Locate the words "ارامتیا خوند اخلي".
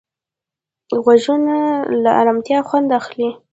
2.21-3.29